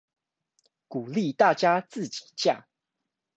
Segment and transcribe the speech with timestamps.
[0.87, 2.65] 鼓勵大家自己架